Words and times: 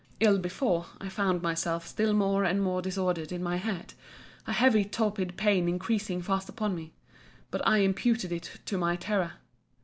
Ill 0.19 0.39
before, 0.39 0.87
I 0.99 1.09
found 1.09 1.43
myself 1.43 1.85
still 1.85 2.15
more 2.15 2.43
and 2.43 2.63
more 2.63 2.81
disordered 2.81 3.31
in 3.31 3.43
my 3.43 3.57
head; 3.57 3.93
a 4.47 4.51
heavy 4.53 4.83
torpid 4.83 5.37
pain 5.37 5.69
increasing 5.69 6.23
fast 6.23 6.49
upon 6.49 6.73
me. 6.75 6.91
But 7.51 7.61
I 7.67 7.81
imputed 7.81 8.31
it 8.31 8.61
to 8.65 8.79
my 8.79 8.95
terror. 8.95 9.33